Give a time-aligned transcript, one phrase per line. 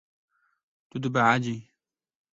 [0.89, 1.57] Tu dibehecî.